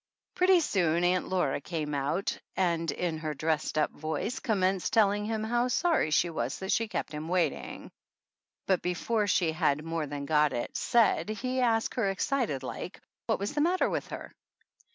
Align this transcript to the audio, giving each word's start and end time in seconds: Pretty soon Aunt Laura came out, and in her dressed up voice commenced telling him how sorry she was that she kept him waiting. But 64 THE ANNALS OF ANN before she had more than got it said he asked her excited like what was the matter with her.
Pretty 0.33 0.61
soon 0.61 1.03
Aunt 1.03 1.27
Laura 1.29 1.61
came 1.61 1.93
out, 1.93 2.39
and 2.55 2.89
in 2.91 3.19
her 3.19 3.35
dressed 3.35 3.77
up 3.77 3.91
voice 3.91 4.39
commenced 4.39 4.91
telling 4.93 5.25
him 5.25 5.43
how 5.43 5.67
sorry 5.67 6.09
she 6.09 6.27
was 6.31 6.57
that 6.57 6.71
she 6.71 6.87
kept 6.87 7.11
him 7.11 7.27
waiting. 7.27 7.91
But 8.65 8.77
64 8.77 8.77
THE 8.77 8.77
ANNALS 8.77 8.77
OF 8.77 8.77
ANN 8.79 8.81
before 8.81 9.27
she 9.27 9.51
had 9.51 9.85
more 9.85 10.07
than 10.07 10.25
got 10.25 10.53
it 10.53 10.75
said 10.75 11.29
he 11.29 11.61
asked 11.61 11.93
her 11.93 12.09
excited 12.09 12.63
like 12.63 12.99
what 13.27 13.37
was 13.37 13.53
the 13.53 13.61
matter 13.61 13.91
with 13.91 14.07
her. 14.07 14.33